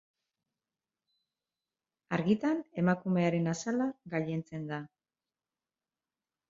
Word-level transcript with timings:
Argitan 2.17 2.65
emakumearen 2.85 3.53
azala 3.55 3.89
gailentzen 4.17 4.69
da. 4.75 4.85